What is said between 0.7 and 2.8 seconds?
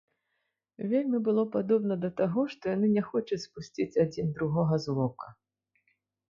Вельмі было падобна да таго, што